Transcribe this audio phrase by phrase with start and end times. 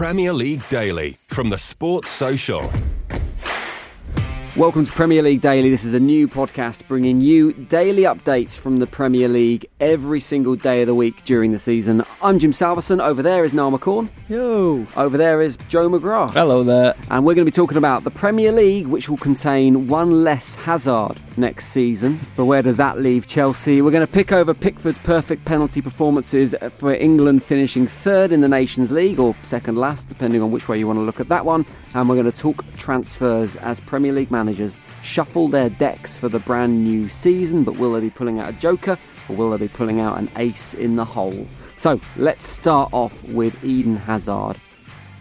[0.00, 2.62] Premier League Daily from the Sports Social.
[4.60, 5.70] Welcome to Premier League Daily.
[5.70, 10.54] This is a new podcast bringing you daily updates from the Premier League every single
[10.54, 12.04] day of the week during the season.
[12.20, 13.00] I'm Jim Salverson.
[13.00, 14.10] Over there is Niall McCorn.
[14.28, 14.86] Yo.
[14.98, 16.34] Over there is Joe McGrath.
[16.34, 16.94] Hello there.
[17.08, 20.56] And we're going to be talking about the Premier League, which will contain one less
[20.56, 22.20] Hazard next season.
[22.36, 23.80] But where does that leave Chelsea?
[23.80, 28.48] We're going to pick over Pickford's perfect penalty performances for England finishing third in the
[28.48, 31.46] Nations League, or second last, depending on which way you want to look at that
[31.46, 31.64] one.
[31.94, 36.38] And we're going to talk transfers as Premier League managers shuffle their decks for the
[36.38, 37.64] brand new season.
[37.64, 38.96] But will they be pulling out a joker,
[39.28, 41.48] or will they be pulling out an ace in the hole?
[41.76, 44.56] So let's start off with Eden Hazard.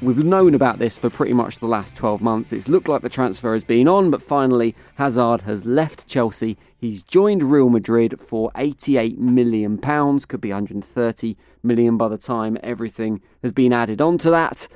[0.02, 2.54] We've known about this for pretty much the last 12 months.
[2.54, 6.58] It's looked like the transfer has been on, but finally Hazard has left Chelsea.
[6.78, 12.58] He's joined Real Madrid for 88 million pounds, could be 130 million by the time
[12.64, 14.70] everything has been added onto that.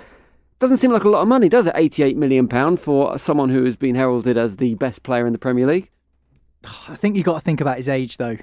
[0.64, 1.74] Doesn't seem like a lot of money, does it?
[1.76, 5.38] 88 million pound for someone who has been heralded as the best player in the
[5.38, 5.90] Premier League.
[6.88, 8.38] I think you've got to think about his age, though.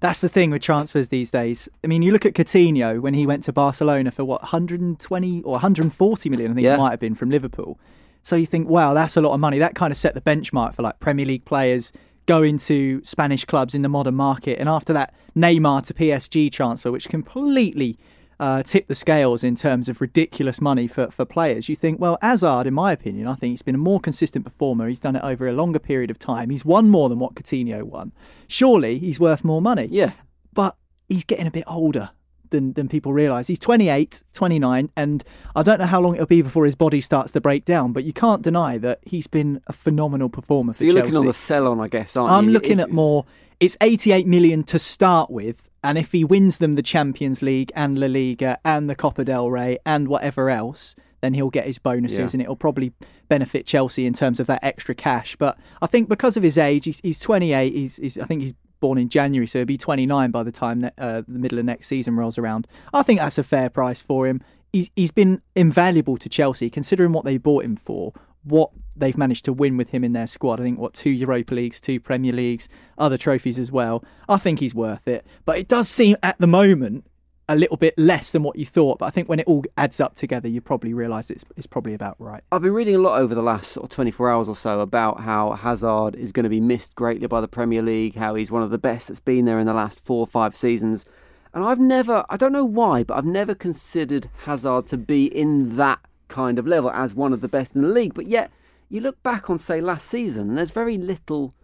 [0.00, 1.68] That's the thing with transfers these days.
[1.84, 5.52] I mean, you look at Coutinho when he went to Barcelona for what 120 or
[5.52, 6.74] 140 million, I think Yeah.
[6.74, 7.78] it might have been from Liverpool.
[8.24, 9.60] So you think, wow, that's a lot of money.
[9.60, 11.92] That kind of set the benchmark for like Premier League players
[12.26, 14.58] going to Spanish clubs in the modern market.
[14.58, 17.96] And after that Neymar to PSG transfer, which completely
[18.40, 22.18] uh, tipped the scales in terms of ridiculous money for, for players, you think, well,
[22.22, 24.88] Hazard, in my opinion, I think he's been a more consistent performer.
[24.88, 26.50] He's done it over a longer period of time.
[26.50, 28.12] He's won more than what Coutinho won.
[28.48, 30.12] Surely he's worth more money Yeah.
[30.52, 30.76] but
[31.08, 32.10] he's getting a bit older
[32.50, 33.46] than, than people realise.
[33.46, 35.22] He's 28, 29, and
[35.54, 38.02] I don't know how long it'll be before his body starts to break down, but
[38.02, 41.06] you can't deny that he's been a phenomenal performer So for you're Chelsea.
[41.12, 42.36] looking on the sell on, I guess, aren't you?
[42.36, 43.24] I'm looking If- at more.
[43.60, 47.98] It's 88 million to start with, and if he wins them the Champions League and
[47.98, 52.18] La Liga and the Copa del Rey and whatever else, then he'll get his bonuses,
[52.18, 52.28] Yeah.
[52.32, 52.92] and it'll probably
[53.28, 55.36] benefit Chelsea in terms of that extra cash.
[55.36, 57.72] But I think because of his age, he's, he's 28.
[57.72, 60.80] He's, he's I think he's born in January, so he'll be 29 by the time
[60.80, 62.66] that, uh, the middle of next season rolls around.
[62.94, 64.42] I think that's a fair price for him.
[64.72, 69.44] He's he's been invaluable to Chelsea considering what they bought him for what they've managed
[69.46, 70.60] to win with him in their squad.
[70.60, 72.68] I think what two Europa Leagues, two Premier Leagues,
[72.98, 74.04] other trophies as well.
[74.28, 75.26] I think he's worth it.
[75.44, 77.04] But it does seem at the moment
[77.48, 79.00] a little bit less than what you thought.
[79.00, 81.94] But I think when it all adds up together, you probably realise it's it's probably
[81.94, 82.42] about right.
[82.52, 85.20] I've been reading a lot over the last sort of 24 hours or so about
[85.20, 88.62] how Hazard is going to be missed greatly by the Premier League, how he's one
[88.62, 91.04] of the best that's been there in the last four or five seasons.
[91.52, 95.76] And I've never, I don't know why, but I've never considered Hazard to be in
[95.76, 95.98] that
[96.30, 98.14] kind of level as one of the best in the league.
[98.14, 98.50] But yet,
[98.88, 101.54] you look back on, say, last season, and there's very little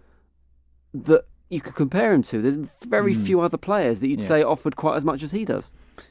[0.93, 2.43] that you could compare him to.
[2.43, 2.57] There's
[2.87, 5.71] very few other players that you'd say offered quite as much as he does.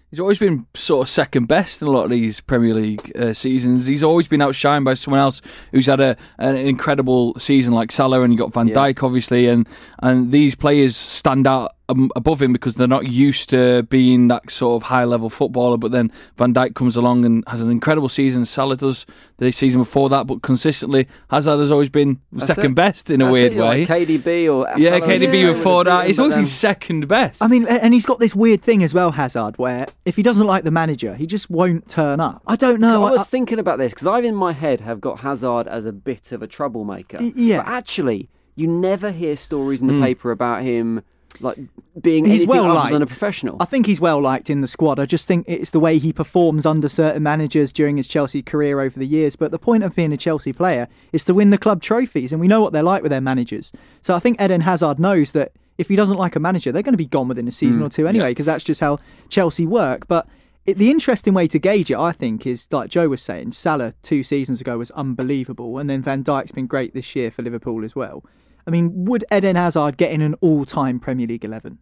[0.09, 3.33] He's always been sort of second best in a lot of these Premier League uh,
[3.33, 3.85] seasons.
[3.85, 8.21] He's always been outshined by someone else who's had a an incredible season, like Salah,
[8.21, 8.75] and you got Van Yeah.
[8.75, 9.67] Dijk, obviously, and
[9.99, 14.49] and these players stand out Um, above him because they're not used to being that
[14.49, 15.77] sort of high level footballer.
[15.77, 18.43] But then Van Dijk comes along and has an incredible season.
[18.43, 19.05] Salah does
[19.37, 22.75] the season before that, but consistently Hazard has always been That's second it.
[22.75, 24.05] best in a weird it, like way.
[24.05, 26.07] KDB or yeah, Salah was KDB the same before that.
[26.07, 27.43] He's but always been second best.
[27.43, 30.47] I mean, and he's got this weird thing as well, Hazard, where if he doesn't
[30.47, 32.41] like the manager, he just won't turn up.
[32.47, 32.93] I don't know.
[32.93, 35.67] So I was I- thinking about this because I, in my head, have got Hazard
[35.67, 37.19] as a bit of a troublemaker.
[37.19, 37.57] Y- yeah.
[37.57, 40.01] But actually, you never hear stories in the hmm.
[40.01, 41.03] paper about him
[41.41, 41.57] like
[42.01, 42.93] being He's well other liked.
[42.93, 43.57] than a professional.
[43.59, 44.99] I think he's well liked in the squad.
[44.99, 48.79] I just think it's the way he performs under certain managers during his Chelsea career
[48.81, 49.35] over the years.
[49.35, 52.41] But the point of being a Chelsea player is to win the club trophies, and
[52.41, 53.71] we know what they're like with their managers.
[54.01, 56.93] So I think Eden Hazard knows that if he doesn't like a manager, they're going
[56.93, 58.99] to be gone within a season mm, or two anyway, because that's just how
[59.29, 60.07] Chelsea work.
[60.07, 60.27] But
[60.65, 63.51] it, the interesting way to gauge it, I think, is like Joe was saying.
[63.51, 67.41] Salah two seasons ago was unbelievable, and then Van Dijk's been great this year for
[67.43, 68.23] Liverpool as well.
[68.67, 71.79] I mean, would Eden Hazard get in an all-time Premier League eleven?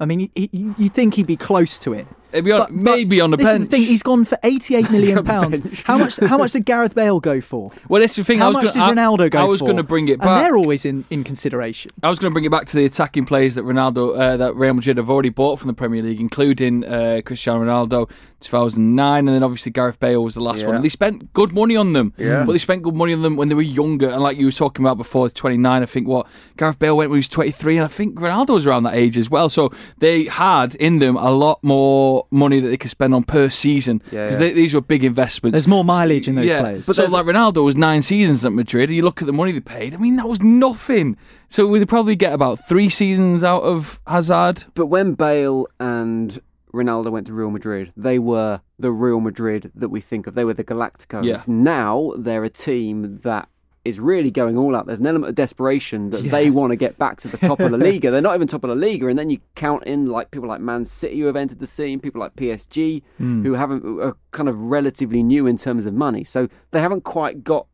[0.00, 2.06] I mean, you, you think he'd be close to it.
[2.34, 3.62] Maybe on, maybe on the this bench.
[3.62, 5.62] Is the thing, he's gone for 88 million pounds.
[5.84, 6.16] How much?
[6.16, 7.70] How much did Gareth Bale go for?
[7.88, 8.40] well, that's the thing.
[8.40, 9.66] How I was much gonna, did Ronaldo go I, I was for?
[9.66, 11.92] going to bring it And they're always in, in consideration.
[12.02, 14.54] I was going to bring it back to the attacking players that Ronaldo, uh, that
[14.56, 18.10] Real Madrid have already bought from the Premier League, including uh, Cristiano Ronaldo,
[18.40, 20.66] 2009, and then obviously Gareth Bale was the last Yeah.
[20.66, 20.76] one.
[20.76, 22.44] And they spent good money on them, Yeah.
[22.44, 24.08] but they spent good money on them when they were younger.
[24.10, 26.26] And like you were talking about before, 29, I think what
[26.56, 29.16] Gareth Bale went when he was 23, and I think Ronaldo was around that age
[29.18, 29.48] as well.
[29.48, 33.48] So they had in them a lot more money that they could spend on per
[33.48, 34.50] season because yeah.
[34.50, 35.54] these were big investments.
[35.54, 36.60] There's more mileage in those yeah.
[36.60, 36.86] players.
[36.86, 38.90] But so there's- like Ronaldo was nine seasons at Madrid.
[38.90, 39.94] and You look at the money they paid.
[39.94, 41.16] I mean, that was nothing.
[41.48, 44.64] So we'd probably get about three seasons out of Hazard.
[44.74, 46.40] But when Bale and
[46.72, 50.34] Ronaldo went to Real Madrid, they were the Real Madrid that we think of.
[50.34, 51.24] They were the Galacticos.
[51.24, 51.42] Yeah.
[51.46, 53.48] Now they're a team that
[53.84, 54.86] is really going all out.
[54.86, 57.70] There's an element of desperation that they want to get back to the top of
[57.70, 58.10] the Liga.
[58.10, 60.60] They're not even top of the Liga, and then you count in like people like
[60.60, 63.42] Man City who have entered the scene, people like PSG hmm.
[63.42, 66.24] who haven't are kind of relatively new in terms of money.
[66.24, 67.66] So they haven't quite got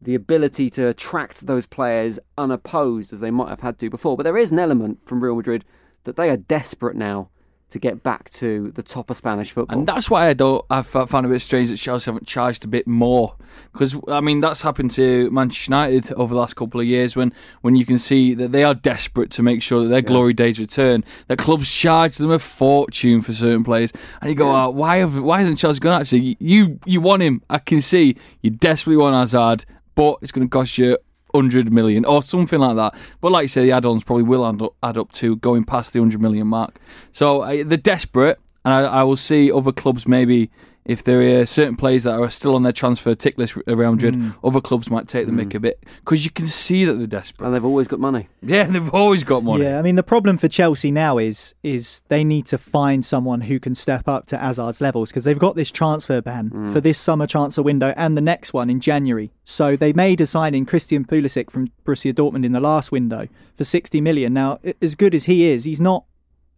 [0.00, 4.16] the ability to attract those players unopposed as they might have had to before.
[4.16, 5.64] But there is an element from Real Madrid
[6.04, 7.30] that they are desperate now
[7.70, 9.78] to get back to the top of Spanish football.
[9.78, 10.64] And that's why I don't.
[10.70, 13.36] I found it a bit strange that Chelsea haven't charged a bit more
[13.72, 17.32] because I mean that's happened to Manchester United over the last couple of years when
[17.60, 20.58] when you can see that they are desperate to make sure that their glory days
[20.58, 21.04] return.
[21.26, 25.20] That clubs charge them a fortune for certain players, and you go, oh, why have
[25.20, 26.00] why hasn't Chelsea gone?
[26.00, 27.42] Actually, you you want him.
[27.50, 30.96] I can see you desperately want Hazard, but it's going to cost you.
[31.32, 32.94] 100 million or something like that.
[33.20, 35.64] But like you say, the add ons probably will add up, add up to going
[35.64, 36.78] past the 100 million mark.
[37.12, 40.50] So uh, they're desperate, and I, I will see other clubs maybe
[40.88, 43.92] if there are certain players that are still on their transfer tick list at Real
[43.92, 44.30] Madrid, hmm.
[44.42, 45.58] other clubs might take the mick hmm.
[45.58, 47.46] a bit because you can see that they're desperate.
[47.46, 48.28] and they've always got money.
[48.42, 49.64] Yeah, they've always got money.
[49.64, 53.42] Yeah, I mean the problem for Chelsea now is is they need to find someone
[53.42, 56.72] who can step up to Hazard's levels because they've got this transfer ban hmm.
[56.72, 59.30] for this summer transfer window and the next one in January.
[59.44, 63.64] So they made a signing Christian Pulisic from Borussia Dortmund in the last window for
[63.64, 64.32] 60 million.
[64.32, 66.04] Now, as good as he is, he's not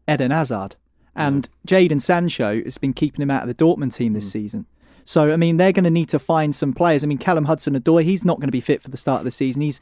[0.09, 0.77] Eden Hazard.
[1.15, 4.67] And Jadon Sancho has been keeping him out of the Dortmund team this season.
[5.05, 7.03] So, I mean, they're going to need to find some players.
[7.03, 9.25] I mean, Callum Hudson Odoi, he's not going to be fit for the start of
[9.25, 9.63] the season.
[9.63, 9.81] He's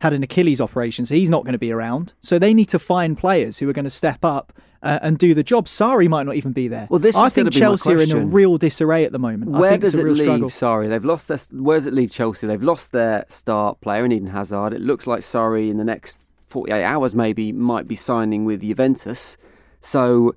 [0.00, 2.12] had an Achilles operation, so he's not going to be around.
[2.22, 4.52] So they need to find players who are going to step up
[4.82, 5.66] uh, and do the job.
[5.66, 6.86] Sarri might not even be there.
[6.90, 9.54] Well, this I think Chelsea are in a real disarray at the moment.
[9.56, 10.18] I Where think does it's a it leave?
[10.18, 10.50] struggle.
[10.50, 11.38] Sorry, they've lost their.
[11.50, 12.46] Where does it leave Chelsea?
[12.46, 14.72] They've lost their star player in Eden Hazard.
[14.72, 19.36] It looks like Sarri in the next 48 hours maybe might be signing with Juventus.
[19.80, 20.34] So.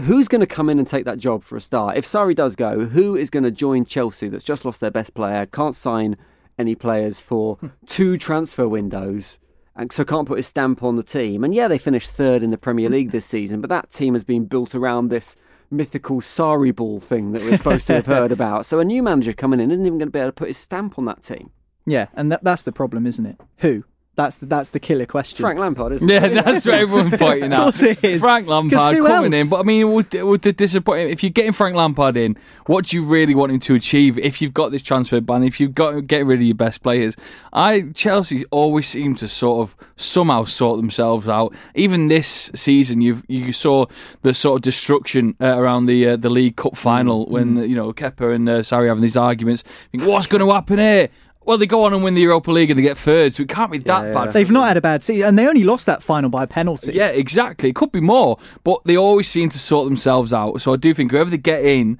[0.00, 1.96] Who's going to come in and take that job for a start?
[1.96, 5.12] If Sarri does go, who is going to join Chelsea that's just lost their best
[5.12, 6.16] player, can't sign
[6.58, 7.68] any players for hmm.
[7.86, 9.38] two transfer windows,
[9.76, 11.44] and so can't put his stamp on the team?
[11.44, 14.24] And yeah, they finished third in the Premier League this season, but that team has
[14.24, 15.36] been built around this
[15.70, 18.64] mythical Sarri ball thing that we're supposed to have heard about.
[18.64, 20.58] So a new manager coming in isn't even going to be able to put his
[20.58, 21.50] stamp on that team.
[21.84, 23.40] Yeah, and that, that's the problem, isn't it?
[23.58, 23.84] Who?
[24.14, 25.38] That's the, that's the killer question.
[25.40, 26.12] Frank Lampard, isn't it?
[26.12, 27.62] Yeah, that's what everyone's pointing Of out.
[27.64, 28.20] course it is.
[28.20, 29.42] Frank 'Cause Lampard coming else?
[29.44, 32.36] in, but I mean, would, would the disappointment, if you're getting Frank Lampard in?
[32.66, 34.18] What do you really want him to achieve?
[34.18, 36.82] If you've got this transfer ban, if you've got to get rid of your best
[36.82, 37.16] players,
[37.54, 41.54] I Chelsea always seem to sort of somehow sort themselves out.
[41.74, 43.86] Even this season, you you saw
[44.20, 47.90] the sort of destruction uh, around the uh, the League Cup final when you know
[47.94, 49.64] Kepa and uh, Sarri having these arguments.
[49.90, 51.08] Think, What's going to happen here?
[51.44, 53.48] Well, they go on and win the Europa League and they get third, so it
[53.48, 54.12] can't be that yeah.
[54.12, 54.32] bad.
[54.32, 56.92] They've not had a bad season, and they only lost that final by a penalty.
[56.92, 57.70] Yeah, exactly.
[57.70, 60.60] It could be more, but they always seem to sort themselves out.
[60.60, 61.98] So I do think whoever they get in,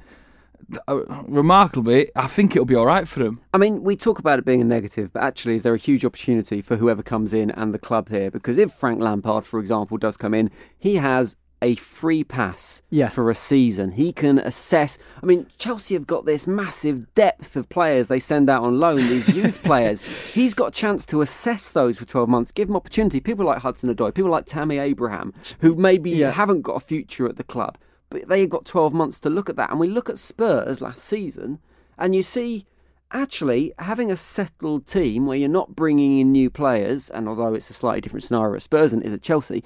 [0.89, 3.41] uh, remarkably, I think it'll be all right for them.
[3.53, 6.05] I mean, we talk about it being a negative, but actually, is there a huge
[6.05, 8.31] opportunity for whoever comes in and the club here?
[8.31, 13.09] Because if Frank Lampard, for example, does come in, he has a free pass Yeah.
[13.09, 13.93] for a season.
[13.93, 14.99] He can assess.
[15.23, 18.97] I mean, Chelsea have got this massive depth of players they send out on loan,
[18.97, 20.03] these youth players.
[20.35, 23.21] He's got a chance to assess those for 12 months, give them opportunity.
[23.21, 26.33] People like Hudson Odoi, people like Tammy Abraham, who maybe Yeah.
[26.33, 27.79] haven't got a future at the club,
[28.11, 29.71] but they've got 12 months to look at that.
[29.71, 31.61] And we look at Spurs last season,
[31.97, 32.67] and you see
[33.11, 37.69] actually having a settled team where you're not bringing in new players, and although it's
[37.71, 39.63] a slightly different scenario at Spurs than it is at Chelsea,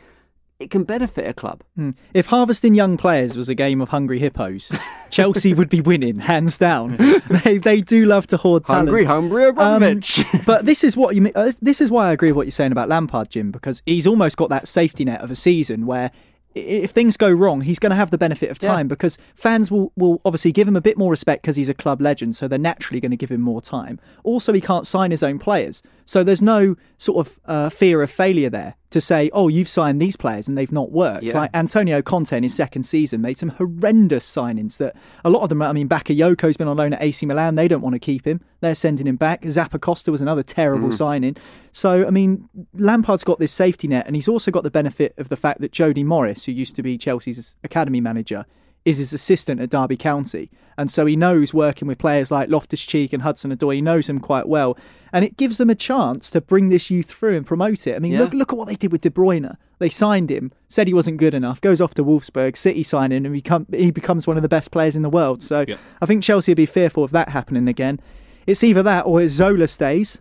[0.58, 1.62] it can benefit a club.
[1.75, 1.90] Hmm.
[2.14, 4.72] If harvesting young players was a game of hungry hippos,
[5.10, 6.96] Chelsea would be winning hands down.
[7.44, 8.88] they they do love to hoard talent.
[8.88, 10.25] Hungry, hungry Um, Abramovich.
[10.46, 11.32] but this is what you mean.
[11.34, 14.06] uh, This is why I agree with what you're saying about Lampard, Jim, because he's
[14.06, 16.10] almost got that safety net of a season where
[16.54, 18.72] if things go wrong, he's going to have the benefit of Yeah.
[18.72, 21.75] time because fans will, will obviously give him a bit more respect because he's a
[21.75, 24.00] club legend, so they're naturally going to give him more time.
[24.25, 28.10] Also, he can't sign his own players, so there's no sort of uh, fear of
[28.10, 31.25] failure there to say, oh, you've signed these players and they've not worked.
[31.25, 31.37] Yeah.
[31.37, 35.49] Like Antonio Conte in his second season made some horrendous signings that a lot of
[35.49, 38.26] them, I mean, Bakayoko's been on loan at AC Milan, they don't want to keep
[38.26, 38.40] him.
[38.61, 39.43] They're sending him back.
[39.43, 40.95] Zappacosta was another terrible mm.
[40.95, 41.37] signing.
[41.73, 45.28] So, I mean, Lampard's got this safety net, and he's also got the benefit of
[45.28, 48.47] the fact that Jody Morris, who used to be Chelsea's academy manager,
[48.87, 50.50] is his assistant at Derby County.
[50.78, 54.07] And so he knows working with players like Loftus Cheek and Hudson Odoi, he knows
[54.07, 54.78] them quite well.
[55.12, 57.97] And it gives them a chance to bring this youth through and promote it.
[57.97, 58.21] I mean, Yeah.
[58.21, 59.57] look, look at what they did with De Bruyne.
[59.78, 63.33] They signed him, said he wasn't good enough, goes off to Wolfsburg, City signing, and
[63.33, 65.43] become, he becomes one of the best players in the world.
[65.43, 65.76] So Yeah.
[66.00, 67.99] I think Chelsea would be fearful of that happening again.
[68.47, 70.21] It's either that or Zola stays,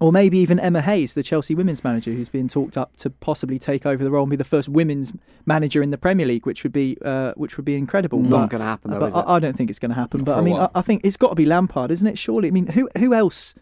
[0.00, 3.58] or maybe even Emma Hayes, the Chelsea women's manager, who's being talked up to possibly
[3.58, 5.12] take over the role and be the first women's
[5.46, 8.20] manager in the Premier League, which would be uh, which would be incredible.
[8.20, 9.24] Not gonna happen, though, I, it?
[9.26, 10.24] I don't think it's going to happen.
[10.24, 10.68] But I mean, I.
[10.74, 12.18] I think it's got to be Lampard, isn't it?
[12.18, 12.48] Surely.
[12.48, 13.54] I mean, who who else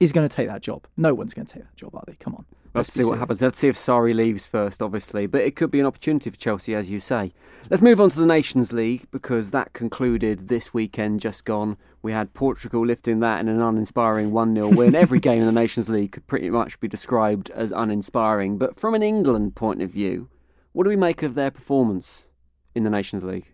[0.00, 0.86] is going to take that job?
[0.96, 2.14] No one's going to take that job, are they?
[2.14, 2.44] Come on.
[2.74, 3.20] Let's be see what serious.
[3.20, 3.40] happens.
[3.40, 5.26] Let's see if Sarri leaves first, obviously.
[5.26, 7.32] But it could be an opportunity for Chelsea, as you say.
[7.70, 11.76] Let's move on to the Nations League because that concluded this weekend just gone.
[12.02, 14.94] We had Portugal lifting that in an uninspiring 1 0 win.
[14.94, 18.58] Every game in the Nations League could pretty much be described as uninspiring.
[18.58, 20.28] But from an England point of view,
[20.72, 22.26] what do we make of their performance
[22.74, 23.52] in the Nations League?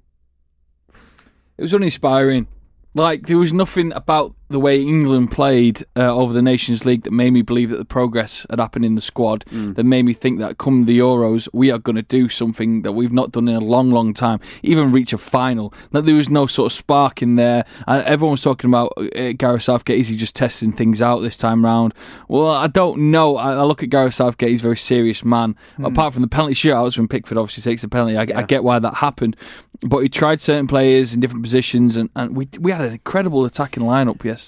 [1.59, 2.49] It was uninspiring.
[2.95, 7.13] Like there was nothing about the way England played uh, over the Nations League that
[7.13, 9.45] made me believe that the progress had happened in the squad.
[9.75, 12.93] That made me think that come the Euros, we are going to do something that
[12.93, 14.41] we've not done in a long, long time.
[14.63, 15.73] Even reach a final.
[15.93, 17.65] That there was no sort of spark in there.
[17.87, 20.01] And everyone was talking about uh, Gareth Southgate.
[20.01, 21.95] Is he just testing things out this time round?
[22.27, 23.37] Well, I don't know.
[23.37, 24.51] I, I look at Gareth Southgate.
[24.51, 25.57] He's a very serious man.
[25.83, 28.81] Apart from the penalty shootouts when Pickford obviously takes the penalty, I, I get why
[28.81, 29.37] that happened.
[29.83, 33.47] But he tried certain players in different positions, and, and we we had an incredible
[33.47, 34.40] attacking lineup yesterday.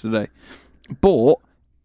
[1.01, 1.37] But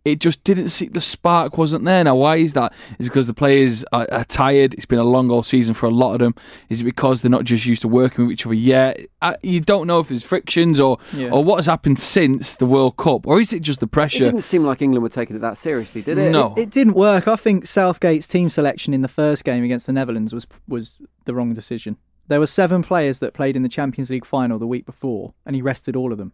[0.05, 2.01] it just didn't see the spark wasn't there.
[2.01, 2.71] Now, why is that?
[2.97, 4.73] Is it because the players are, are tired?
[4.75, 6.33] It's been a long old season for a lot of them.
[6.69, 9.01] Is it because they're not just used to working with each other yet?
[9.21, 11.29] I, you don't know if there's frictions or Yeah.
[11.31, 14.23] or what has happened since the World Cup, or is it just the pressure?
[14.23, 16.31] It didn't seem like England were taking it that seriously, did it?
[16.31, 16.53] No.
[16.57, 17.27] It didn't work.
[17.27, 21.33] I think Southgate's team selection in the first game against the Netherlands was was the
[21.35, 21.97] wrong decision.
[22.29, 25.53] There were seven players that played in the Champions League final the week before, and
[25.53, 26.31] he rested all of them.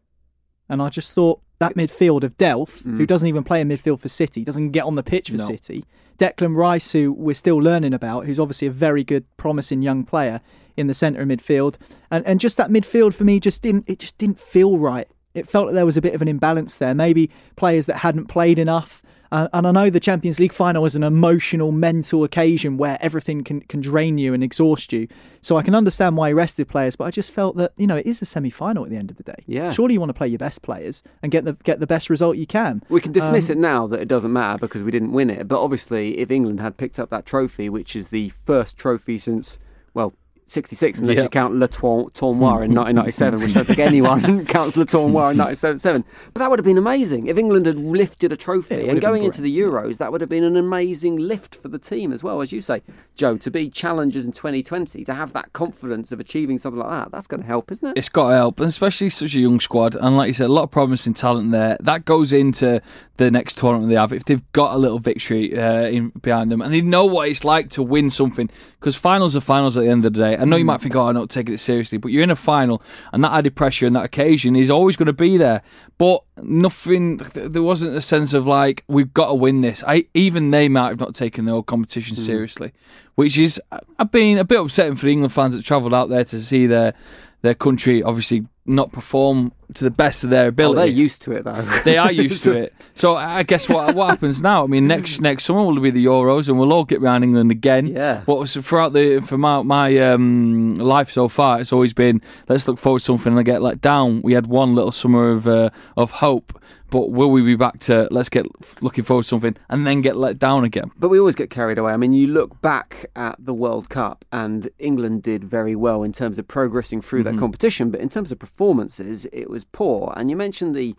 [0.69, 3.07] And I just thought that midfield of Delph, who mm.
[3.07, 5.47] doesn't even play in midfield for City, doesn't get on the pitch for No.
[5.47, 5.85] City.
[6.17, 10.41] Declan Rice, who we're still learning about, who's obviously a very good, promising young player
[10.75, 11.75] in the centre of midfield,
[12.11, 15.07] and and just that midfield for me just didn't it just didn't feel right.
[15.33, 16.93] It felt like there was a bit of an imbalance there.
[16.93, 19.01] Maybe players that hadn't played enough.
[19.31, 23.43] Uh, and I know the Champions League final was an emotional, mental occasion where everything
[23.43, 25.07] can, can drain you and exhaust you.
[25.41, 27.97] So I can understand why he rested players, but I just felt that you know
[27.97, 29.43] it is a semi-final at the end of the day.
[29.47, 29.71] Yeah.
[29.71, 32.37] Surely you want to play your best players and get the get the best result
[32.37, 32.83] you can.
[32.89, 35.47] We can dismiss Um, it now that it doesn't matter because we didn't win it.
[35.47, 39.57] But obviously, if England had picked up that trophy, which is the first trophy since,
[39.95, 40.13] well,
[40.45, 41.23] 66, unless Yeah.
[41.23, 45.31] you count Le Tour- Tournoi in 1997, which I don't think anyone counts Le Tournoi
[45.31, 46.03] in 1977.
[46.33, 47.27] But that would have been amazing.
[47.27, 50.29] If England had lifted a trophy Yeah, and going into the Euros, that would have
[50.29, 52.81] been an amazing lift for the team as well, as you say,
[53.15, 57.11] Joe, to be challengers in 2020, to have that confidence of achieving something like that.
[57.11, 57.97] That's going to help, isn't it?
[57.97, 59.95] It's got to help, and especially such a young squad.
[59.95, 61.77] And like you said, a lot of promising talent there.
[61.79, 62.81] That goes into
[63.17, 64.11] the next tournament they have.
[64.11, 67.43] If they've got a little victory uh, in behind them, and they know what it's
[67.43, 70.32] like to win something, because finals are finals at the end of the day.
[70.39, 70.83] I know you might mm.
[70.83, 73.55] think, "Oh, I'm not taking it seriously," but you're in a final, and that added
[73.55, 75.61] pressure and that occasion is always going to be there.
[75.97, 77.17] But nothing.
[77.17, 79.83] There wasn't a sense of like we've got to win this.
[79.85, 82.25] I even they might have not taken the whole competition mm.
[82.25, 82.73] seriously,
[83.15, 83.61] which is
[83.99, 86.67] I've been a bit upsetting for the England fans that travelled out there to see
[86.67, 86.93] their
[87.41, 90.75] their country obviously not perform to the best of their Oh, ability.
[90.77, 91.61] they're used to it, though.
[91.83, 92.73] They are used to it.
[92.95, 94.63] So I guess what what happens now?
[94.63, 97.49] I mean, next next summer will be the Euros, and we'll all get round England
[97.49, 97.87] again.
[97.87, 98.21] Yeah.
[98.23, 102.67] But was- throughout the for my my um, life so far, it's always been let's
[102.67, 104.21] look forward to something and I get let down.
[104.21, 106.53] We had one little summer of uh, of hope,
[106.91, 108.45] but will we be back to let's get
[108.83, 110.91] looking forward to something and then get let down again?
[110.95, 111.93] But we always get carried away.
[111.93, 116.11] I mean, you look back at the World Cup, and England did very well in
[116.13, 117.89] terms of progressing through that competition.
[117.89, 120.13] But in terms of performances, it was poor.
[120.15, 120.95] And you mentioned the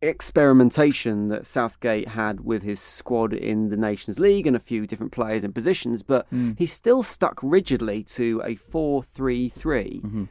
[0.00, 5.12] experimentation that Southgate had with his squad in the Nations League and a few different
[5.12, 6.56] players in positions, but mm.
[6.58, 10.00] he still stuck rigidly to a 4 3 3.
[10.04, 10.24] Mm-hmm.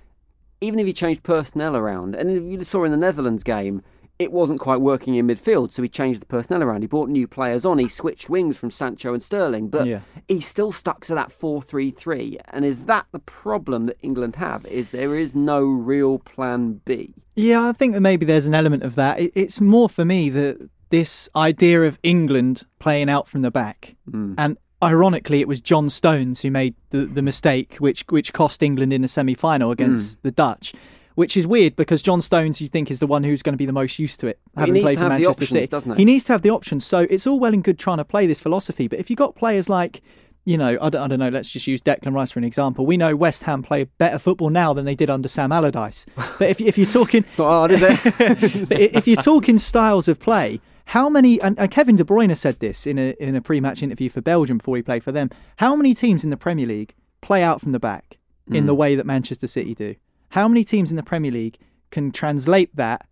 [0.60, 2.15] Even if he changed personnel around.
[2.15, 3.84] And you saw in the Netherlands game,
[4.19, 6.81] it wasn't quite working in midfield, so he changed the personnel around.
[6.81, 7.77] He brought new players on.
[7.77, 10.00] He switched wings from Sancho and Sterling, but Yeah.
[10.27, 12.39] he still stuck to that 4-3-3.
[12.51, 14.65] And is that the problem that England have?
[14.65, 17.13] Is there is no real plan B?
[17.36, 19.19] Yeah, I think that maybe there's an element of that.
[19.19, 24.33] It's more for me that this idea of England playing out from the back, hmm.
[24.38, 28.93] and ironically, it was John Stones who made the, the mistake, which which cost England
[28.93, 30.21] in the semi final against hmm.
[30.24, 30.74] the Dutch.
[31.17, 33.65] Which is weird because John Stones, you think, is the one who's going to be
[33.65, 35.67] the most used to it, having needs played to for have the Manchester options, City.
[35.67, 35.97] doesn't he?
[35.97, 36.86] He needs to have the options.
[36.86, 39.36] So it's all well and good trying to play this philosophy, but if you've got
[39.36, 40.03] players like,
[40.45, 42.86] you know, I don't, I don't know, let's just use Declan Rice for an example.
[42.86, 46.05] We know West Ham play better football now than they did under Sam Allardyce.
[46.38, 48.71] But if, if you're talking, It's not hard, is it?
[48.95, 51.41] if you're talking styles of play, how many?
[51.41, 54.59] And, and Kevin De Bruyne said this in a in a pre-match interview for Belgium
[54.59, 55.31] before he played for them.
[55.57, 58.19] How many teams in the Premier League play out from the back
[58.50, 58.79] in the hmm.
[58.79, 59.95] way that Manchester City do?
[60.29, 61.57] How many teams in the Premier League
[61.89, 63.07] can translate that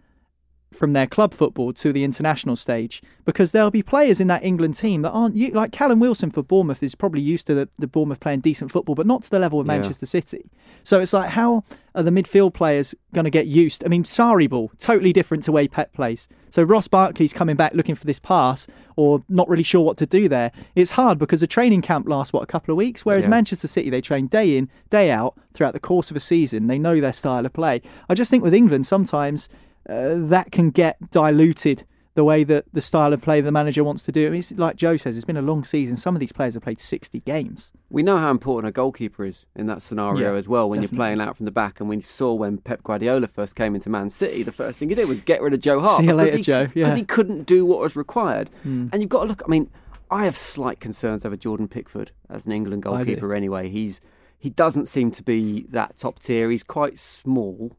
[0.75, 4.75] from their club football to the international stage because there'll be players in that England
[4.75, 7.88] team that aren't you like Callum Wilson for Bournemouth is probably used to the, the
[7.88, 9.77] Bournemouth playing decent football but not to the level of Yeah.
[9.77, 10.50] Manchester City.
[10.84, 11.63] So it's like how
[11.96, 13.84] are the midfield players going to get used?
[13.86, 16.27] I mean Sarri ball totally different to way Pep plays.
[16.50, 20.05] So Ross Barkley's coming back looking for this pass or not really sure what to
[20.05, 20.51] do there.
[20.75, 23.05] It's hard because a training camp lasts what a couple of weeks?
[23.05, 23.29] Whereas Yeah.
[23.32, 26.67] Manchester City they train day in day out throughout the course of a season.
[26.67, 27.82] They know their style of play.
[28.10, 29.48] I just think with England sometimes
[29.89, 34.01] uh, that can get diluted the way that the style of play the manager wants
[34.03, 34.25] to do.
[34.25, 35.97] I mean, it's like Joe says, it's been a long season.
[35.97, 37.73] Some of these players have played 60 games.
[37.89, 40.69] We know how important a goalkeeper is in that scenario Yeah, as well.
[40.69, 40.95] When definitely.
[40.95, 43.89] you're playing out from the back, and we saw when Pep Guardiola first came into
[43.89, 46.11] Man City, the first thing he did was get rid of Joe Hart See you
[46.13, 46.67] because later, he, Joe.
[46.67, 46.95] because Yeah.
[46.95, 48.49] he couldn't do what was required.
[48.63, 48.87] Hmm.
[48.93, 49.41] And you've got to look.
[49.45, 49.69] I mean,
[50.09, 53.33] I have slight concerns over Jordan Pickford as an England goalkeeper.
[53.33, 53.99] Anyway, he's
[54.37, 56.49] he doesn't seem to be that top tier.
[56.49, 57.75] He's quite small.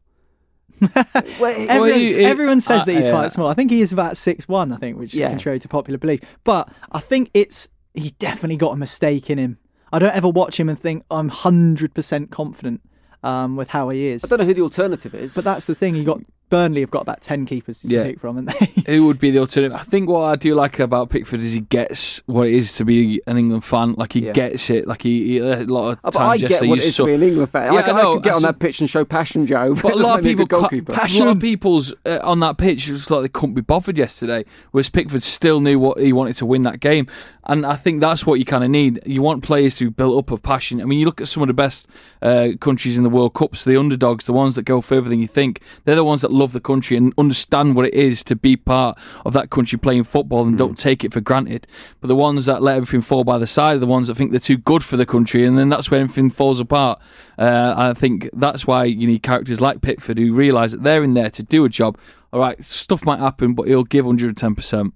[1.39, 3.11] Well, Everyone, you- everyone says uh, that he's yeah.
[3.11, 3.47] quite small.
[3.47, 4.71] I think he is about six one.
[4.71, 5.27] I think, which Yeah.
[5.27, 6.21] is contrary to popular belief.
[6.43, 9.57] But I think it's he's definitely got a mistake in him.
[9.91, 12.81] I don't ever watch him and think I'm hundred percent confident
[13.23, 14.23] um, with how he is.
[14.23, 15.33] I don't know who the alternative is.
[15.33, 15.95] But that's the thing.
[15.95, 18.03] You got Burnley have got about ten keepers to Yeah.
[18.03, 18.93] pick from, and they.
[18.95, 19.77] Who would be the alternative?
[19.77, 22.85] I think what I do like about Pickford is he gets what it is to
[22.85, 23.93] be an England fan.
[23.93, 24.31] Like he Yeah.
[24.31, 24.87] gets it.
[24.87, 26.95] Like he, he a lot of Oh, times but I yesterday get what it is
[26.95, 27.73] saw- to be an England fan.
[27.73, 29.45] Yeah, I, can, I I know, can get on that's- that pitch and show passion,
[29.45, 29.75] Joe.
[29.75, 31.27] But a lot of me a people, good ca- a lot Passion.
[31.27, 34.45] of people's uh, on that pitch just like they couldn't be bothered yesterday.
[34.71, 37.07] Whereas Pickford still knew what he wanted to win that game,
[37.45, 39.01] and I think that's what you kind of need.
[39.05, 40.81] You want players who built up of passion.
[40.81, 41.89] I mean, you look at some of the best
[42.21, 45.27] uh, countries in the World Cups, the underdogs, the ones that go further than you
[45.27, 45.61] think.
[45.85, 48.97] They're the ones that love the country and understand what it is to be part
[49.25, 51.67] of that country playing football and don't take it for granted.
[51.99, 54.31] But the ones that let everything fall by the side are the ones that think
[54.31, 56.99] they're too good for the country, and then that's when everything falls apart.
[57.37, 61.13] Uh, I think that's why you need characters like Pickford who realise that they're in
[61.13, 61.97] there to do a job.
[62.33, 64.91] All right, stuff might happen, but he'll give 110%.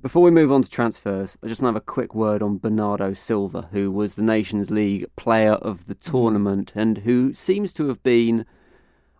[0.00, 2.58] Before we move on to transfers, I just want to have a quick word on
[2.58, 7.88] Bernardo Silva, who was the Nations League player of the tournament and who seems to
[7.88, 8.46] have been,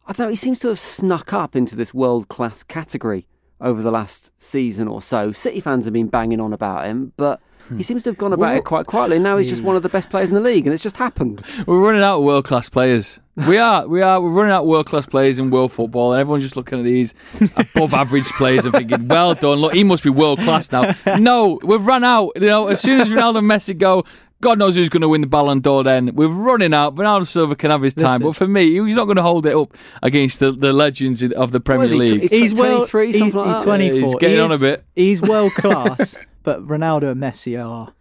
[0.09, 3.27] I don't know, he seems to have snuck up into this world class category
[3.61, 5.33] over the last season or so.
[5.33, 7.77] City fans have been banging on about him, but hmm.
[7.77, 9.19] he seems to have gone about Well, it quite quietly.
[9.19, 11.45] Now he's just one of the best players in the league, and it's just happened.
[11.67, 13.21] We're running out of world class players.
[13.47, 14.19] We are, we are.
[14.19, 16.85] We're running out of world class players in world football, and everyone's just looking at
[16.85, 17.13] these
[17.57, 21.61] above average players and thinking, "Well done, look, he must be world class now." No,
[21.63, 22.33] we've run out.
[22.35, 24.05] You know, as soon as Ronaldo and Messi go,
[24.41, 25.83] God knows who's going to win the Ballon d'Or.
[25.83, 26.95] Then we're running out.
[26.95, 28.27] Bernardo Silva can have his time, Listen.
[28.29, 31.51] but for me, he's not going to hold it up against the, the legends of
[31.51, 32.21] the Premier is he, League.
[32.23, 33.65] He's he's well, 23, he's, something like he's that?
[33.65, 33.99] 24.
[33.99, 34.85] Yeah, he's getting He on a bit.
[34.95, 37.93] He's world class, but Ronaldo and Messi are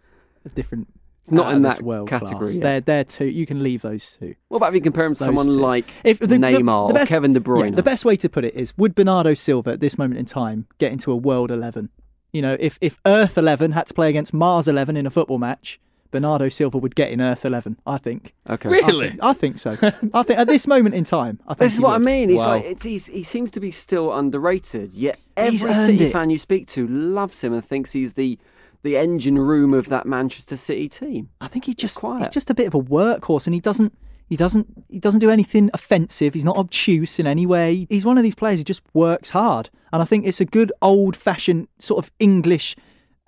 [0.44, 0.88] a different.
[1.22, 2.60] It's not out in that world category, yeah.
[2.60, 3.26] They're they're two.
[3.26, 4.34] You can leave those two.
[4.48, 5.52] What about if you compare him to Those someone two.
[5.52, 7.70] like If the, the- Neymar the best- or Kevin De Bruyne?
[7.70, 10.24] yeah, the best way to put it is: Would Bernardo Silva at this moment in
[10.24, 11.90] time get into a World Eleven?
[12.32, 15.36] You know, if if Earth Eleven had to play against Mars Eleven in a football
[15.38, 15.78] match,
[16.10, 17.76] Bernardo Silva would get in Earth Eleven.
[17.86, 18.34] I think.
[18.48, 18.68] Okay.
[18.68, 19.08] I Really?
[19.10, 19.72] think, I think so.
[20.14, 22.28] I think at this moment in time, I think This is he what I mean.
[22.30, 22.48] He's Wow.
[22.54, 24.92] like it's, he's, he seems to be still underrated.
[24.94, 26.12] Yet every City it.
[26.12, 28.38] fan you speak to loves him and thinks he's the
[28.84, 31.28] the engine room of that Manchester City team.
[31.40, 32.20] I think he just quiet.
[32.20, 33.92] he's just a bit of a workhorse, and he doesn't
[34.28, 36.32] he doesn't he doesn't do anything offensive.
[36.34, 37.86] He's not obtuse in any way.
[37.90, 40.72] He's one of these players who just works hard, and I think it's a good
[40.80, 42.76] old fashioned sort of English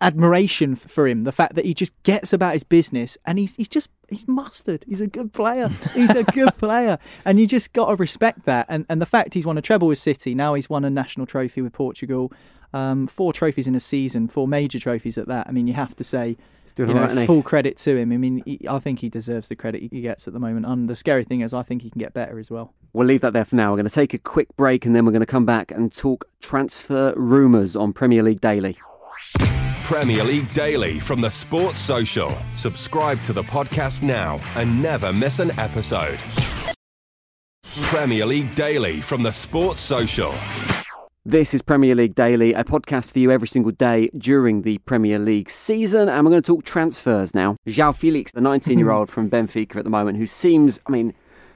[0.00, 1.24] admiration for him.
[1.24, 4.84] The fact that he just gets about his business, and he's he's just he's mustard.
[4.88, 5.68] He's a good player.
[5.94, 8.66] He's a good player, and you just got to respect that.
[8.68, 11.26] And and the fact he's won a treble with City, now he's won a national
[11.26, 12.32] trophy with Portugal.
[12.72, 15.48] Um, four trophies in a season, four major trophies at that.
[15.48, 16.36] I mean, you have to say,
[16.76, 18.12] you know, right, full credit to him.
[18.12, 20.66] I mean, he, I think he deserves the credit he gets at the moment.
[20.66, 22.72] And the scary thing is, I think he can get better as well.
[22.92, 23.72] We'll leave that there for now.
[23.72, 25.92] We're going to take a quick break and then we're going to come back and
[25.92, 28.78] talk transfer rumours on Premier League Daily.
[29.90, 32.38] Premier League Daily from the Sports Social.
[32.54, 36.16] Subscribe to the podcast now and never miss an episode.
[37.82, 40.32] Premier League Daily from the Sports Social.
[41.24, 45.18] This is Premier League Daily, a podcast for you every single day during the Premier
[45.18, 46.08] League season.
[46.08, 47.56] And we're going to talk transfers now.
[47.66, 51.14] João Felix, the 19 year old from Benfica at the moment, who seems, I mean,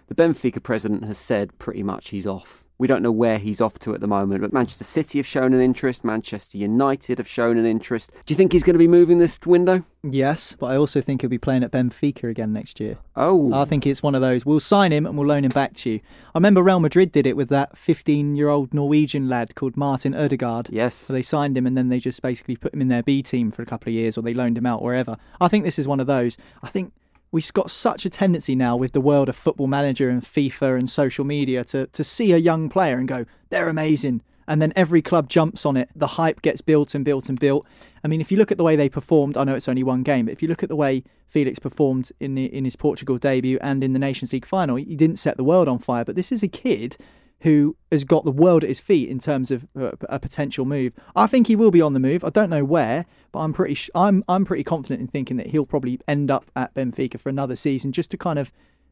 [0.08, 2.63] the Benfica president has said pretty much he's off.
[2.76, 5.54] We don't know where he's off to at the moment, but Manchester City have shown
[5.54, 8.10] an interest, Manchester United have shown an interest.
[8.26, 9.84] Do you think he's going to be moving this window?
[10.02, 12.98] Yes, but I also think he'll be playing at Benfica again next year.
[13.14, 14.44] Oh, I think it's one of those.
[14.44, 16.00] We'll sign him and we'll loan him back to you.
[16.34, 20.12] I remember Real Madrid did it with that 15 year old Norwegian lad called Martin
[20.14, 20.68] Odegaard.
[20.70, 20.94] yes.
[20.96, 23.50] So they signed him and then they just basically put him in their B team
[23.52, 25.16] for a couple of years or they loaned him out wherever.
[25.40, 26.36] I think this is one of those.
[26.62, 26.92] I think
[27.34, 30.88] we've got such a tendency now with the world of football manager and FIFA and
[30.88, 34.22] social media to, to see a young player and go, they're amazing.
[34.46, 35.90] And then every club jumps on it.
[35.96, 37.66] The hype gets built and built and built.
[38.04, 40.04] I mean, if you look at the way they performed, I know it's only one
[40.04, 43.18] game, but if you look at the way Felix performed in the, in his Portugal
[43.18, 46.04] debut and in the Nations League final, he didn't set the world on fire.
[46.04, 46.96] But this is a kid
[47.44, 50.92] who has got the world at his feet in terms of uh, a potential move.
[51.14, 52.24] I think he will be on the move.
[52.24, 55.48] I don't know where, but I'm pretty sh- I'm I'm pretty confident in thinking that
[55.48, 58.50] he'll probably end up at Benfica for another season just to kind of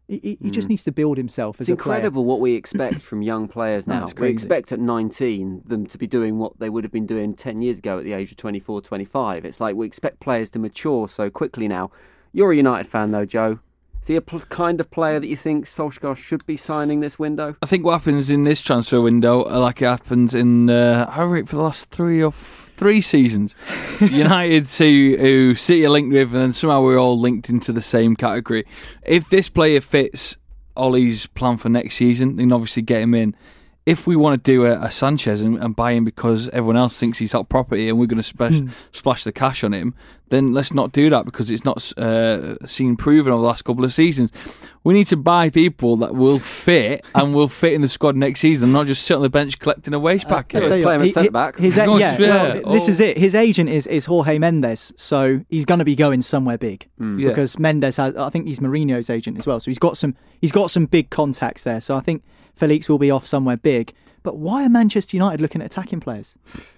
[0.09, 1.73] he, he he just needs to build himself as Hmm.
[1.73, 1.97] It's a player.
[1.97, 4.07] incredible what we expect from young players now.
[4.19, 7.63] We expect at 19 them to be doing what they would have been doing 10
[7.63, 9.45] years ago at the age of 24, 25.
[9.45, 11.91] It's like we expect players to mature so quickly now.
[12.33, 13.61] You're a United fan though, Joe.
[14.03, 17.21] Is he a pl- kind of player that you think Solskjaer should be signing this
[17.21, 17.55] window?
[17.63, 21.23] I think what happens in this transfer window, uh, like it happens in, uh, I
[21.23, 23.55] rate for the last three or f- three seasons,
[24.01, 27.81] United who, who City are linked with, and then somehow we're all linked into the
[27.81, 28.67] same category.
[29.05, 30.37] If this player fits
[30.77, 33.37] Ole's plan for next season, then obviously get him in.
[33.85, 36.99] If we want to do a, a Sanchez and, and buy him because everyone else
[37.01, 38.69] thinks he's hot property and we're going to splash, hmm.
[38.93, 39.95] splash the cash on him,
[40.33, 43.85] then let's not do that because it's not uh, seen proven over the last couple
[43.85, 44.33] of seasons.
[44.83, 48.41] We need to buy people that will fit and will fit in the squad next
[48.41, 50.63] season, and not just sit on the bench collecting a waste I'll packet.
[50.63, 51.59] let's play him what, centre-back.
[51.59, 52.61] His, Go yeah, yeah.
[52.61, 52.91] well, this Oh.
[52.91, 53.19] is it.
[53.19, 57.19] His agent is, is Jorge Mendes, so he's going to be going somewhere big hmm.
[57.19, 57.29] Yeah.
[57.29, 58.17] because Mendes has.
[58.17, 61.11] I think he's Mourinho's agent as well, so he's got some he's got some big
[61.11, 61.81] contacts there.
[61.81, 62.23] So I think
[62.55, 63.93] Felix will be off somewhere big.
[64.23, 66.37] But why are Manchester United looking at attacking players?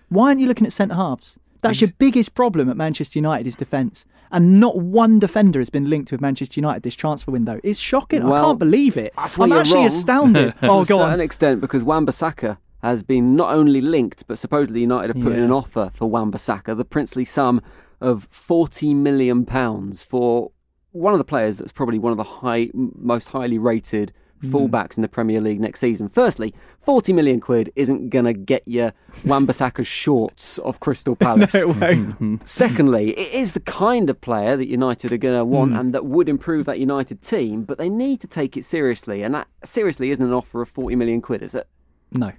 [0.09, 1.39] Why aren't you looking at centre halves?
[1.61, 5.89] That's your biggest problem at Manchester United is defence, and not one defender has been
[5.89, 7.59] linked with Manchester United this transfer window.
[7.65, 8.23] It's shocking.
[8.23, 9.15] I can't believe it.
[9.17, 9.87] I'm actually wrong.
[9.87, 10.55] astounded.
[10.61, 11.21] to oh, a go certain on.
[11.21, 15.51] extent because Wan-Bissaka has been not only linked, but supposedly United have put in an
[15.51, 17.63] offer for Wan-Bissaka, the princely sum
[17.99, 20.51] of 40 million pounds for
[20.93, 24.13] one of the players that's probably one of the high, most highly rated.
[24.45, 26.09] Fullbacks in the Premier League next season.
[26.09, 28.93] Firstly, 40 million quid isn't going to get you
[29.25, 31.55] Wan-Bissaka's shorts off Crystal Palace.
[31.55, 32.49] No, it won't.
[32.49, 35.79] Secondly, it is the kind of player that United are going to want Hmm.
[35.79, 39.23] and that would improve that United team, but they need to take it seriously.
[39.23, 41.67] And that seriously isn't an offer of 40 million quid, is it?
[42.13, 42.33] No.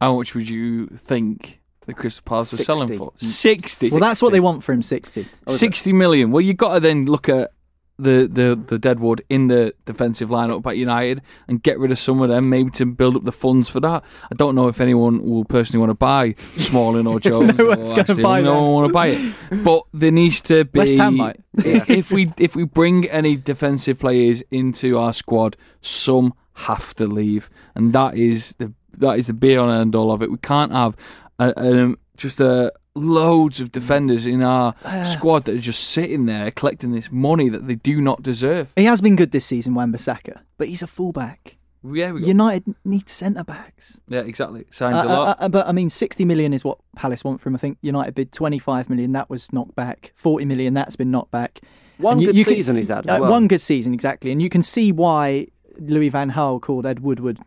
[0.00, 3.12] How much would you think the Crystal Palace are selling for?
[3.16, 3.90] 60.
[3.90, 4.82] Well, that's what they want for him.
[4.82, 5.26] Sixty.
[5.46, 5.58] Oh, is it?
[5.60, 6.30] 60 million.
[6.32, 7.52] Well, you've got to then look at
[7.98, 12.20] the, the, the deadwood in the defensive lineup at United and get rid of some
[12.20, 14.04] of them, maybe to build up the funds for that.
[14.30, 17.56] I don't know if anyone will personally want to buy Smalling or Jones.
[17.56, 18.22] No one's gonna Ashley.
[18.22, 18.62] buy No them.
[18.62, 19.34] one want to buy it.
[19.64, 20.80] But there needs to be.
[20.80, 21.40] West Ham might.
[21.54, 27.48] if we if we bring any defensive players into our squad, some have to leave,
[27.74, 30.30] and that is the that is the be and end all of it.
[30.30, 30.96] We can't have
[31.38, 36.50] a, a, just a loads of defenders in our squad that are just sitting there
[36.50, 38.72] collecting this money that they do not deserve.
[38.76, 41.56] He has been good this season, Wan-Bissaka, but he's a fullback.
[41.84, 44.00] Yeah, we got, United need centre backs.
[44.08, 44.64] yeah, exactly.
[44.70, 45.28] Signed Uh, a lot.
[45.40, 47.56] uh, uh, but I mean, 60 million is what Palace want from him.
[47.56, 49.12] I think United bid 25 million.
[49.12, 50.12] That was knocked back.
[50.16, 50.74] 40 million.
[50.74, 51.60] That's been knocked back.
[51.98, 53.30] One you- good you can- season he's had as Uh, well.
[53.30, 54.32] One good season, exactly.
[54.32, 55.46] And you can see why
[55.78, 57.38] Louis Van Gaal called Ed Woodward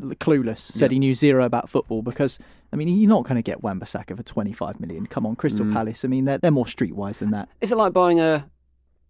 [0.00, 0.58] l- clueless.
[0.60, 0.94] Said Yeah.
[0.94, 2.38] he knew zero about football because
[2.72, 5.06] I mean you're not going to get Wan-Bissaka for 25 million.
[5.06, 5.72] Come on, Crystal Mm.
[5.72, 6.04] Palace.
[6.04, 7.48] I mean they're they're more streetwise than that.
[7.60, 8.48] Is it like buying a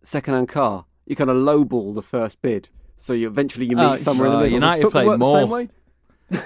[0.02, 0.84] second-hand car?
[1.06, 4.32] You kind of lowball the first bid, so you eventually you meet Oh, somewhere in
[4.32, 4.60] the uh, middle.
[4.60, 5.58] Does United football play work the same more.
[5.58, 5.68] way?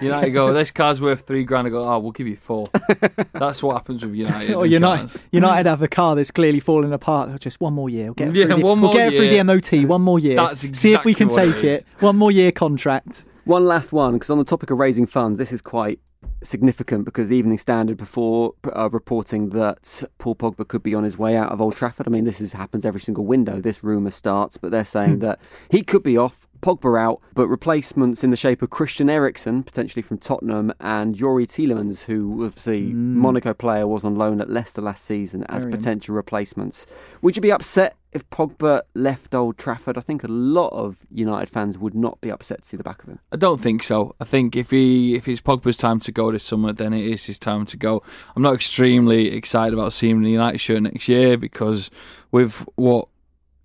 [0.01, 1.67] United go, this car's worth three grand.
[1.67, 2.69] I go, oh, we'll give you four.
[3.33, 4.55] That's what happens with United.
[4.55, 5.19] Or United, cars.
[5.33, 7.31] United have a car that's clearly falling apart.
[7.33, 8.05] Oh, Just one more year.
[8.07, 9.89] We'll get it Yeah, through the, one we'll more get it through the MOT.
[9.89, 10.37] One more year.
[10.37, 11.85] That's See if we can what it take it.
[11.99, 13.25] One more year contract.
[13.45, 15.99] One last one, because on the topic of raising funds, this is quite
[16.43, 21.19] significant because the Evening Standard before uh, reporting that Paul Pogba could be on his
[21.19, 22.07] way out of Old Trafford.
[22.07, 23.61] I mean, this is, happens every single window.
[23.61, 25.39] This rumour starts, but they're saying that
[25.71, 26.47] he could be off.
[26.63, 31.47] Pogba out, but replacements in the shape of Christian Eriksen, potentially from Tottenham, and Youri
[31.47, 33.19] Tielemans, who obviously hmm.
[33.19, 36.87] Monaco player was on loan at Leicester last season as Very potential replacements.
[37.21, 39.99] Would you be upset if Pogba left Old Trafford?
[39.99, 43.03] I think a lot of United fans would not be upset to see the back
[43.03, 43.19] of him.
[43.33, 44.15] I don't think so.
[44.21, 47.25] I think if he if it's Pogba's time to go this summer, then it is
[47.27, 48.03] his time to go.
[48.37, 51.91] I'm not extremely excited about seeing him in the United shirt next year because
[52.31, 53.09] with what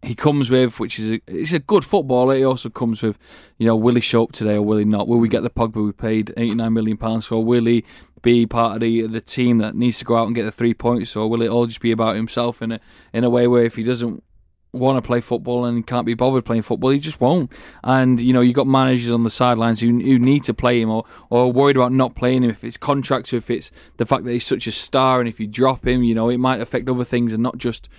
[0.03, 2.35] he comes with, which is a, he's a good footballer.
[2.35, 3.17] He also comes with,
[3.57, 5.07] you know, will he show up today or will he not?
[5.07, 7.43] Will we get the Pogba we paid 89 million pounds for?
[7.43, 7.83] Will he
[8.21, 10.73] be part of the the team that needs to go out and get the three
[10.73, 12.79] points, or will it all just be about himself in a
[13.13, 14.23] in a way where if he doesn't
[14.73, 17.51] want to play football and can't be bothered playing football, he just won't.
[17.83, 20.89] And you know, you've got managers on the sidelines who, who need to play him
[20.89, 24.05] or or are worried about not playing him if it's contracts or if it's the
[24.05, 26.61] fact that he's such a star and if you drop him, you know, it might
[26.61, 27.89] affect other things and not just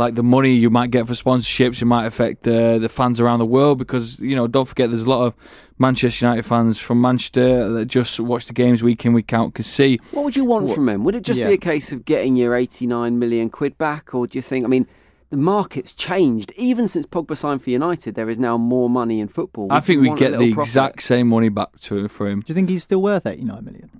[0.00, 1.80] like the money you might get for sponsorships.
[1.82, 5.04] It might affect the the fans around the world because you know, don't forget there's
[5.04, 5.34] a lot of
[5.78, 9.64] Manchester United fans from Manchester that just watch the games week in week out can
[9.64, 11.04] see What would you want What- from him?
[11.04, 11.48] Would it just Yeah.
[11.48, 14.64] be a case of getting your 89 million quid back, or do you think?
[14.64, 14.86] I mean,
[15.30, 16.52] the market's changed.
[16.56, 19.68] Even since Pogba signed for United, there is now more money in football.
[19.70, 20.68] I think we get the profit?
[20.68, 22.40] exact same money back to for him.
[22.40, 23.90] Do you think he's still worth 89 million?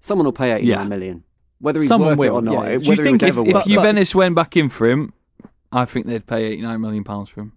[0.00, 0.84] Someone will pay 89 Yeah.
[0.84, 1.24] million.
[1.60, 2.78] Whether he's Someone worth it or not, yeah.
[2.78, 3.70] Do you think if- ever If worth But- it.
[3.70, 5.12] Juventus went back in for him,
[5.72, 7.52] I think they'd pay 89 million pounds for him.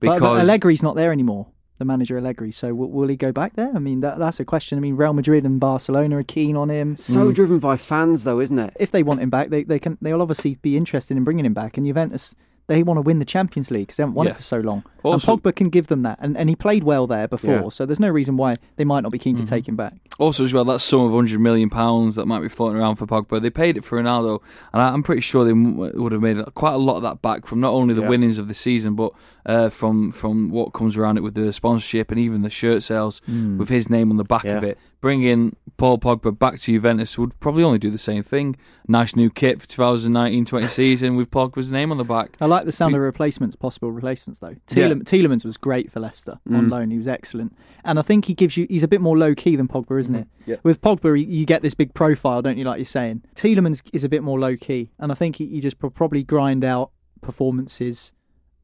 [0.00, 1.48] But, but Because Allegri's not there anymore.
[1.78, 2.52] The manager Allegri.
[2.52, 3.70] So w- will he go back there?
[3.74, 4.78] I mean, that, that's a question.
[4.78, 6.96] I mean, Real Madrid and Barcelona are keen on him.
[6.96, 7.34] So mm.
[7.34, 8.74] driven by fans, though, isn't it?
[8.80, 9.98] If they want him back, they, they can.
[10.00, 11.76] They'll obviously be interested in bringing him back.
[11.76, 12.34] And Juventus,
[12.68, 14.32] they want to win the Champions League because they haven't won Yeah.
[14.32, 14.82] it for so long.
[15.04, 16.18] Also- and Pogba can give them that.
[16.20, 17.54] And, and he played well there before.
[17.54, 17.68] Yeah.
[17.68, 19.48] So there's no reason why they might not be keen to Mm-hmm.
[19.54, 19.94] take him back.
[20.18, 23.06] Also, as well, that sum of 100 million pounds that might be floating around for
[23.06, 24.40] Pogba, they paid it for Ronaldo,
[24.72, 27.60] and I'm pretty sure they would have made quite a lot of that back from
[27.60, 28.08] not only the Yeah.
[28.08, 29.12] winnings of the season, but
[29.44, 33.20] uh, from from what comes around it with the sponsorship and even the shirt sales
[33.28, 34.76] with his name on the back of it.
[35.10, 38.56] Bringing Paul Pogba back to Juventus would probably only do the same thing.
[38.88, 42.36] Nice new kit for 2019-20 season with Pogba's name on the back.
[42.40, 44.56] I like the sound We- of replacements, possible replacements though.
[44.74, 44.88] Yeah.
[44.94, 46.70] Tielemans was great for Leicester on Mm.
[46.72, 46.90] loan.
[46.90, 48.66] He was excellent, and I think he gives you.
[48.68, 50.26] He's a bit more low key than Pogba, isn't it?
[50.44, 50.56] Yeah.
[50.64, 52.64] With Pogba, you- you get this big profile, don't you?
[52.64, 55.62] Like you're saying, Tielemans is a bit more low key, and I think he, you
[55.62, 56.90] just probably grind out
[57.22, 58.12] performances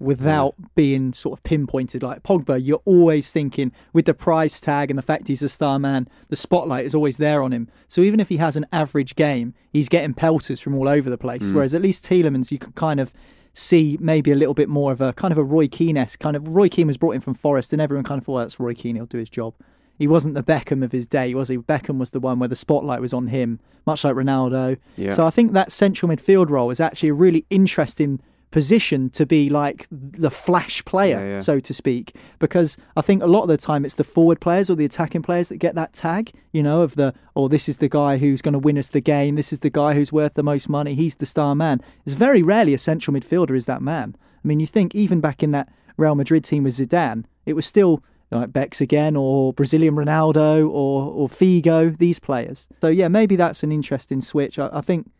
[0.02, 0.68] without mm.
[0.74, 2.02] being sort of pinpointed.
[2.02, 5.78] Like Pogba, you're always thinking with the price tag and the fact he's a star
[5.78, 7.68] man, the spotlight is always there on him.
[7.88, 11.18] So even if he has an average game, he's getting pelters from all over the
[11.18, 11.44] place.
[11.44, 11.54] Mm.
[11.54, 13.12] Whereas at least Tielemans, you can kind of
[13.54, 16.48] see maybe a little bit more of a kind of a Roy Keane kind of.
[16.48, 18.74] Roy Keane was brought in from Forest, and everyone kind of thought well, that's Roy
[18.74, 18.96] Keane.
[18.96, 19.54] He'll do his job.
[19.98, 21.58] He wasn't the Beckham of his day, was he?
[21.58, 24.78] Beckham was the one where the spotlight was on him, much like Ronaldo.
[24.96, 25.12] Yeah.
[25.12, 28.20] So I think that central midfield role is actually a really interesting
[28.52, 31.40] position to be like the flash player, Yeah, yeah.
[31.40, 34.70] so to speak, because I think a lot of the time it's the forward players
[34.70, 37.78] or the attacking players that get that tag, you know, of the, oh, this is
[37.78, 40.34] the guy who's going to win us the game, this is the guy who's worth
[40.34, 41.80] the most money, he's the star man.
[42.06, 44.14] It's very rarely a central midfielder is that man.
[44.44, 47.66] I mean, you think even back in that Real Madrid team with Zidane, it was
[47.66, 52.66] still like Bex again or Brazilian Ronaldo or, or Figo, these players.
[52.80, 54.58] So, yeah, maybe that's an interesting switch.
[54.58, 55.10] I, I think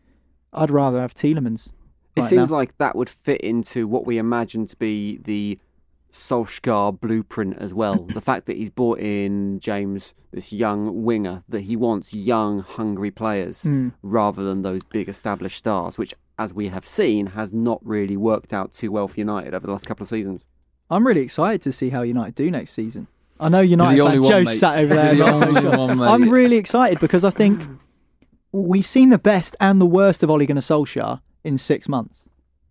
[0.51, 1.71] I'd rather have Tielemans.
[2.15, 2.57] It right seems now.
[2.57, 5.59] like that would fit into what we imagine to be the
[6.11, 8.03] Solskjaer blueprint as well.
[8.13, 13.09] the fact that he's brought in James, this young winger, that he wants young, hungry
[13.11, 13.89] players Hmm.
[14.03, 18.53] rather than those big established stars, which, as we have seen, has not really worked
[18.53, 20.45] out too well for United over the last couple of seasons.
[20.89, 23.07] I'm really excited to see how United do next season.
[23.39, 24.21] I know United only fans.
[24.21, 24.57] one, Joe mate.
[24.59, 25.15] sat over there.
[25.15, 25.77] The not so only sure.
[25.77, 25.99] one.
[26.01, 27.65] I'm really excited because I think
[28.51, 32.25] we've seen the best and the worst of Ole Gunnar Solskjaer in six months.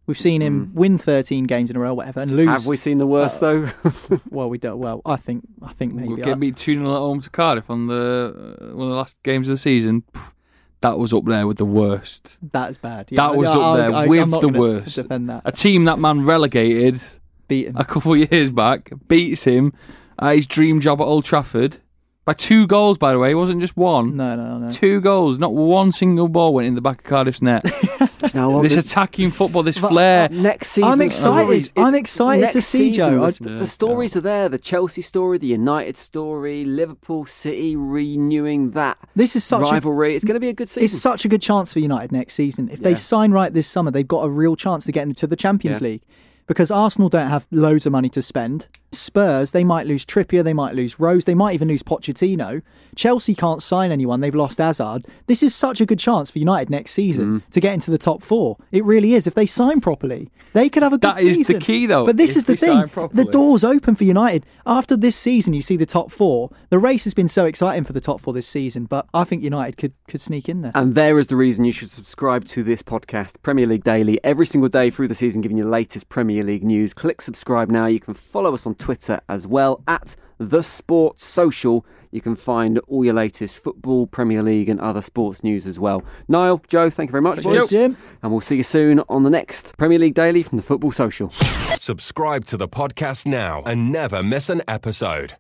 [0.06, 2.48] We've seen him win 13 games in a row, whatever, and lose.
[2.48, 3.68] Have we seen the worst, though?
[4.30, 4.78] Well, we don't.
[4.78, 5.46] Well, I think.
[5.62, 6.08] I think maybe.
[6.08, 8.90] We'll I- get beat 2 0 at home to Cardiff on the uh, one of
[8.90, 10.02] the last games of the season.
[10.12, 10.32] Pff,
[10.80, 12.38] That was up there with the worst.
[12.52, 13.06] that is bad.
[13.12, 14.96] That was up there I, with I'm not the worst.
[14.96, 15.42] Defend that.
[15.44, 17.00] A team that man relegated
[17.46, 17.76] Beat him.
[17.76, 19.72] a couple of years back beats him
[20.18, 21.76] at his dream job at Old Trafford
[22.24, 23.32] by two goals, by the way.
[23.32, 24.16] It wasn't just one.
[24.16, 24.70] No, no, no.
[24.70, 25.38] Two goals.
[25.38, 27.64] Not one single ball went in the back of Cardiff's net.
[28.34, 30.28] now, this attacking football, this uh, flair.
[30.28, 31.64] next season, I'm uh, excited.
[31.66, 33.30] stories- I'm excited to see, season, Joe.
[33.30, 34.48] The, I- the stories are there.
[34.48, 40.14] The Chelsea story, the United story, Liverpool City renewing that This is such a rivalry.
[40.14, 40.84] it's going to be a good season.
[40.84, 42.68] It's such a good chance for United next season.
[42.70, 42.90] If Yeah.
[42.90, 45.80] they sign right this summer, they've got a real chance to get into the Champions
[45.80, 45.88] Yeah.
[45.88, 46.02] League.
[46.46, 48.68] Because Arsenal don't have loads of money to spend.
[48.94, 52.60] Spurs, they might lose Trippier, they might lose Rose, they might even lose Pochettino.
[52.94, 55.06] Chelsea can't sign anyone, they've lost Hazard.
[55.28, 57.50] This is such a good chance for United next season Mm.
[57.52, 58.58] to get into the top four.
[58.70, 59.26] It really is.
[59.26, 61.32] If they sign properly, they could have a good season.
[61.32, 62.84] That is the key, though, But this is the thing.
[63.14, 64.44] The door's open for United.
[64.66, 66.50] After this season, you see the top four.
[66.68, 69.42] The race has been so exciting for the top four this season, but I think
[69.42, 70.72] United could, could sneak in there.
[70.74, 74.44] And there is the reason you should subscribe to this podcast, Premier League Daily, every
[74.44, 76.94] single day through the season, giving you the latest Premier League news.
[76.94, 77.84] Click subscribe now.
[77.84, 81.84] You can follow us on Twitter as well at The Sports Social.
[82.10, 86.02] You can find all your latest football, Premier League, and other sports news as well.
[86.28, 87.68] Niall, Joe, thank you very much, Cheers, boys.
[87.68, 87.98] Jim.
[88.22, 91.28] And we'll see you soon on the next Premier League Daily from the Football Social.
[91.76, 95.34] Subscribe to the podcast now and never miss an episode.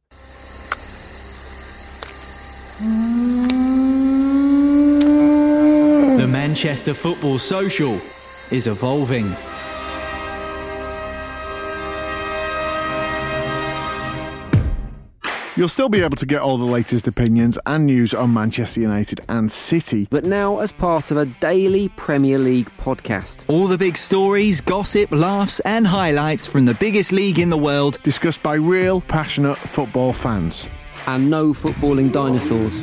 [6.18, 7.98] The Manchester Football Social
[8.50, 9.34] is evolving.
[15.54, 19.20] You'll still be able to get all the latest opinions and news on Manchester United
[19.28, 20.08] and City.
[20.08, 23.44] But now, as part of a daily Premier League podcast.
[23.48, 27.98] All the big stories, gossip, laughs, and highlights from the biggest league in the world.
[28.02, 30.66] Discussed by real, passionate football fans.
[31.06, 32.82] And no footballing dinosaurs.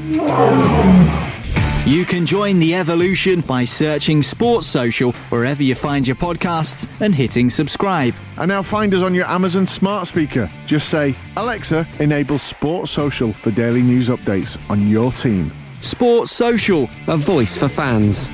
[1.89, 7.15] You can join the evolution by searching Sports Social wherever you find your podcasts and
[7.15, 8.13] hitting subscribe.
[8.37, 10.51] And now find us on your Amazon smart speaker.
[10.67, 15.51] Just say, Alexa, enable Sports Social for daily news updates on your team.
[15.81, 16.87] Sports Social.
[17.07, 18.29] A voice for fans.